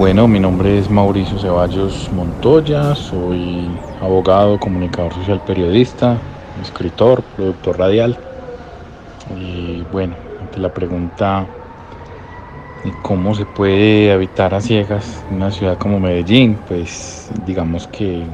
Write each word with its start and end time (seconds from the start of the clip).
Bueno, 0.00 0.26
mi 0.28 0.40
nombre 0.40 0.78
es 0.78 0.88
Mauricio 0.88 1.38
Ceballos 1.38 2.10
Montoya, 2.10 2.94
soy 2.94 3.78
abogado, 4.00 4.58
comunicador 4.58 5.12
social, 5.12 5.42
periodista, 5.42 6.22
escritor, 6.58 7.22
productor 7.22 7.78
radial. 7.78 8.18
Y 9.36 9.84
bueno, 9.92 10.16
ante 10.40 10.58
la 10.58 10.70
pregunta 10.70 11.50
de 12.82 12.94
cómo 13.02 13.34
se 13.34 13.44
puede 13.44 14.10
habitar 14.10 14.54
a 14.54 14.62
ciegas 14.62 15.22
en 15.28 15.36
una 15.36 15.50
ciudad 15.50 15.76
como 15.76 16.00
Medellín, 16.00 16.62
pues 16.66 17.28
digamos 17.44 17.86
que 17.86 18.26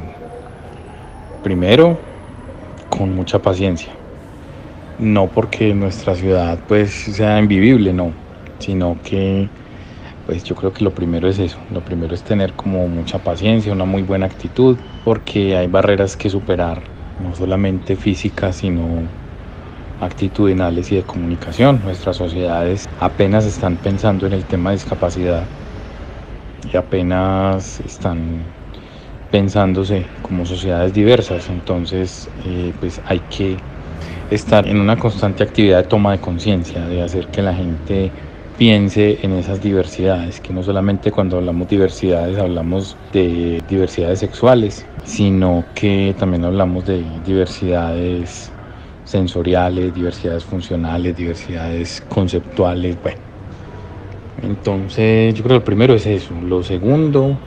primero 1.42 1.98
con 2.89 3.12
mucha 3.12 3.41
paciencia. 3.41 3.92
No 4.98 5.27
porque 5.27 5.75
nuestra 5.75 6.14
ciudad 6.14 6.61
pues 6.69 6.92
sea 6.92 7.41
invivible, 7.41 7.92
no, 7.92 8.14
sino 8.61 9.01
que 9.03 9.51
pues 10.27 10.42
yo 10.42 10.56
creo 10.56 10.72
que 10.72 10.84
lo 10.84 10.91
primero 10.91 11.28
es 11.28 11.38
eso, 11.38 11.58
lo 11.70 11.80
primero 11.82 12.14
es 12.14 12.24
tener 12.24 12.52
como 12.55 12.88
mucha 12.88 13.20
paciencia, 13.20 13.72
una 13.72 13.84
muy 13.84 14.02
buena 14.02 14.27
actitud, 14.27 14.77
porque 15.05 15.56
hay 15.56 15.68
barreras 15.68 16.16
que 16.16 16.28
superar, 16.28 16.83
no 17.20 17.34
solamente 17.34 17.94
físicas, 17.94 18.56
sino 18.56 19.08
actitudinales 20.00 20.91
y 20.92 20.96
de 20.96 21.05
comunicación. 21.05 21.80
Nuestras 21.83 22.16
sociedades 22.16 22.86
apenas 22.98 23.46
están 23.46 23.78
pensando 23.78 24.27
en 24.27 24.33
el 24.33 24.44
tema 24.44 24.70
de 24.70 24.77
discapacidad 24.77 25.48
y 26.64 26.77
apenas 26.77 27.80
están 27.80 28.42
pensándose 29.30 30.06
como 30.22 30.44
sociedades 30.44 30.92
diversas, 30.92 31.48
entonces 31.50 32.30
eh, 32.44 32.72
pues 32.80 33.00
hay 33.05 33.20
que 33.20 33.58
estar 34.30 34.66
en 34.66 34.80
una 34.80 34.96
constante 34.96 35.44
actividad 35.44 35.83
de 35.83 35.88
toma 35.88 36.12
de 36.12 36.18
conciencia, 36.18 36.86
de 36.86 37.02
hacer 37.02 37.28
que 37.28 37.42
la 37.42 37.55
gente 37.55 38.12
piense 38.56 39.18
en 39.22 39.32
esas 39.32 39.60
diversidades, 39.60 40.40
que 40.40 40.52
no 40.52 40.62
solamente 40.62 41.10
cuando 41.10 41.36
hablamos 41.36 41.68
diversidades 41.68 42.38
hablamos 42.38 42.96
de 43.12 43.62
diversidades 43.68 44.20
sexuales, 44.20 44.86
sino 45.04 45.64
que 45.74 46.14
también 46.18 46.44
hablamos 46.44 46.86
de 46.86 47.04
diversidades 47.24 48.50
sensoriales, 49.04 49.94
diversidades 49.94 50.44
funcionales, 50.44 51.16
diversidades 51.16 52.02
conceptuales, 52.08 52.96
bueno. 53.02 53.18
Entonces 54.42 55.34
yo 55.34 55.42
creo 55.42 55.56
que 55.56 55.60
lo 55.60 55.64
primero 55.64 55.94
es 55.94 56.06
eso, 56.06 56.34
lo 56.42 56.62
segundo 56.62 57.38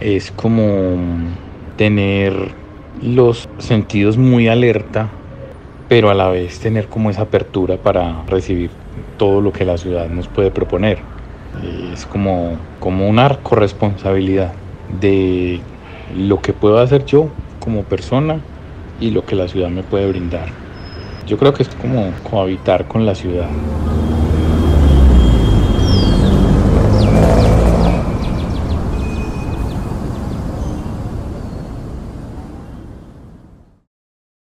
es 0.00 0.30
como 0.30 0.96
tener 1.76 2.54
los 3.02 3.44
sentidos 3.58 4.16
muy 4.16 4.48
alerta, 4.48 5.08
pero 5.88 6.10
a 6.10 6.14
la 6.14 6.28
vez 6.28 6.58
tener 6.60 6.88
como 6.88 7.10
esa 7.10 7.22
apertura 7.22 7.76
para 7.76 8.24
recibir 8.26 8.70
todo 9.18 9.40
lo 9.40 9.52
que 9.52 9.64
la 9.64 9.76
ciudad 9.76 10.08
nos 10.08 10.28
puede 10.28 10.50
proponer. 10.50 10.98
Es 11.92 12.06
como, 12.06 12.56
como 12.78 13.08
una 13.08 13.42
corresponsabilidad 13.42 14.54
de 14.88 15.60
lo 16.14 16.40
que 16.40 16.52
puedo 16.52 16.78
hacer 16.78 17.04
yo 17.04 17.28
como 17.58 17.82
persona 17.82 18.40
y 19.00 19.10
lo 19.10 19.26
que 19.26 19.36
la 19.36 19.48
ciudad 19.48 19.68
me 19.68 19.82
puede 19.82 20.08
brindar. 20.08 20.48
Yo 21.26 21.36
creo 21.36 21.52
que 21.52 21.62
es 21.62 21.68
como 21.68 22.12
cohabitar 22.22 22.86
con 22.88 23.04
la 23.04 23.14
ciudad. 23.14 23.50